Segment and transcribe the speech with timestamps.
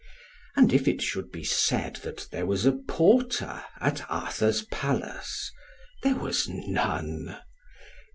[0.55, 5.51] And if it should be said that there was a porter at Arthur's palace,
[6.01, 7.37] there was none.